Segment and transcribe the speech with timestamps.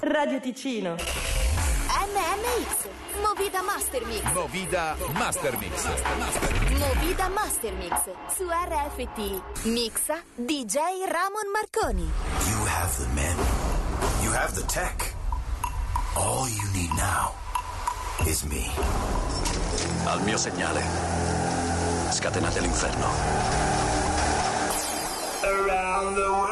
[0.00, 0.94] Radio Ticino.
[0.94, 2.88] NMX,
[3.22, 4.22] Movida Master Mix.
[4.32, 5.84] Movida Master Mix.
[6.78, 7.94] Movida Master Mix
[8.36, 9.42] su RFT.
[9.66, 10.76] Mixa DJ
[11.10, 12.02] Ramon Marconi.
[12.04, 13.36] You have the men.
[14.22, 15.14] You have the tech.
[16.16, 17.34] All you need now
[18.26, 18.70] is me.
[20.06, 20.82] Al mio segnale.
[22.10, 23.08] Scatenate l'inferno.
[25.44, 26.47] Around the world,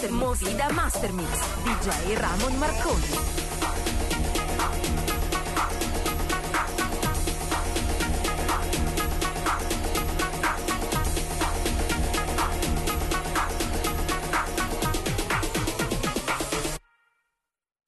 [0.00, 1.28] Master, Movida Master Mix.
[1.64, 3.02] DJ Ramon Marconi.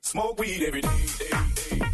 [0.00, 0.88] Smoke weed every day.
[0.88, 1.89] Smoke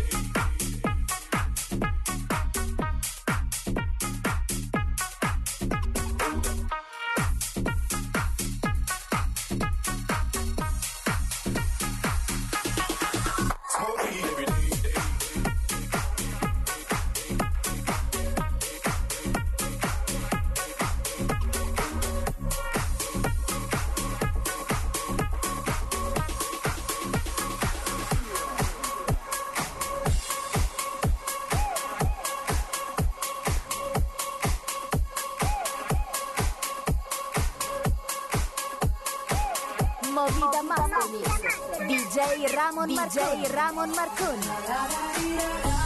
[40.26, 41.28] Movida Master Mix.
[41.86, 45.85] DJ Ramon DJ Ramon Marconi.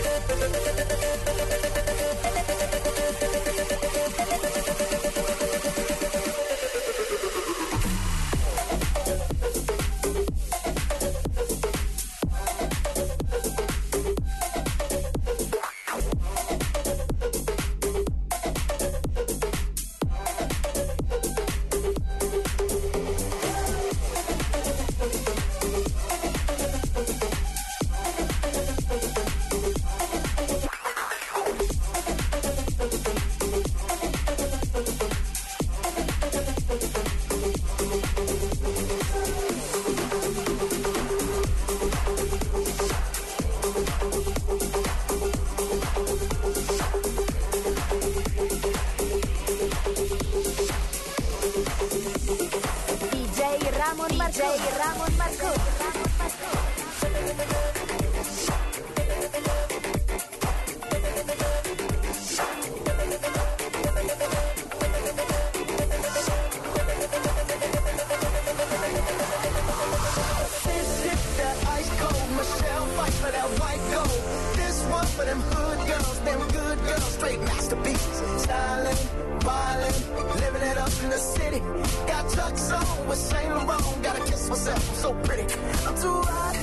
[75.21, 78.45] for them hood girls, them good girls, straight masterpieces.
[78.45, 79.01] Stylin',
[79.45, 81.59] wildin', living it up in the city.
[82.07, 85.45] Got chucks on with Saint Laurent, gotta kiss myself, I'm so pretty.
[85.87, 86.55] I'm too hot.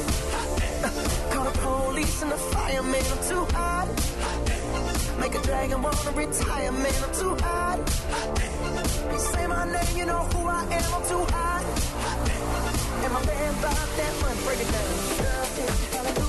[1.32, 3.88] Call the police and the fireman, I'm too hot.
[5.20, 7.78] Make a dragon wanna retire, man, I'm too hot.
[9.18, 11.64] Say my name, you know who I am, I'm too hot.
[13.04, 16.14] And my band bought that money, break it down.
[16.14, 16.27] Girl,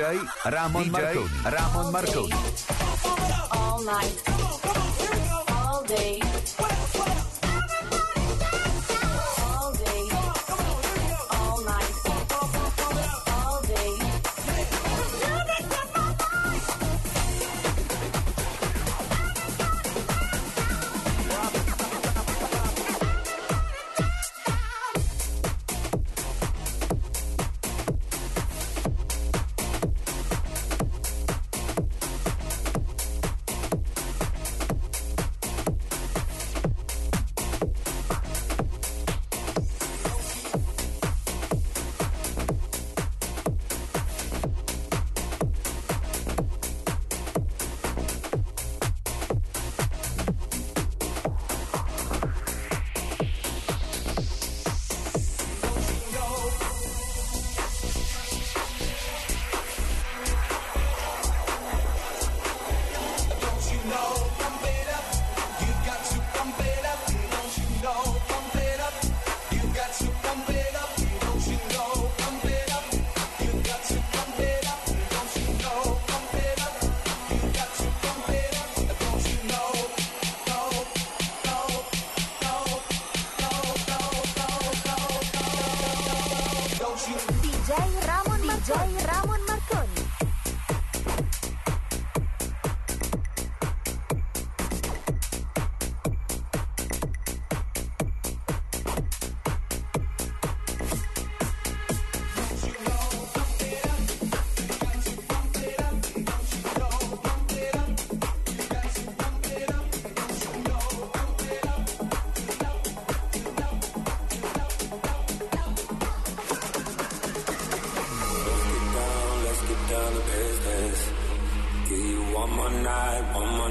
[0.00, 0.16] DJ
[0.50, 1.28] Ramon DJ Marconi.
[1.44, 2.32] Ramon Marconi.
[3.52, 4.22] all night,
[5.52, 6.29] all day.